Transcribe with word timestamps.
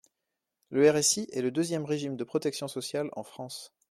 Le 0.71 0.89
RSI 0.89 1.27
est 1.31 1.43
le 1.43 1.51
deuxième 1.51 1.85
régime 1.85 2.15
de 2.17 2.23
protection 2.23 2.67
sociale 2.67 3.11
en 3.15 3.21
France. 3.21 3.71